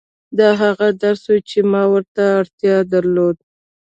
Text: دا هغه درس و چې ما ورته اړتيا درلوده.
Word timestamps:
دا 0.37 0.49
هغه 0.61 0.87
درس 1.03 1.23
و 1.31 1.35
چې 1.49 1.59
ما 1.71 1.83
ورته 1.93 2.21
اړتيا 2.39 2.77
درلوده. 2.93 3.43